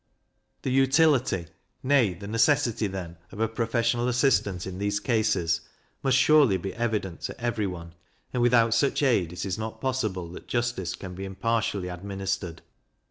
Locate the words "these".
4.79-4.99